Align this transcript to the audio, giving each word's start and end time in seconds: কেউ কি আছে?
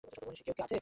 কেউ 0.37 0.53
কি 0.57 0.61
আছে? 0.63 0.75